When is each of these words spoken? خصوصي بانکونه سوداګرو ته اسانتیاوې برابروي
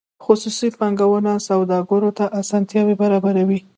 خصوصي 0.25 0.67
بانکونه 0.77 1.33
سوداګرو 1.49 2.09
ته 2.17 2.25
اسانتیاوې 2.41 2.95
برابروي 3.01 3.59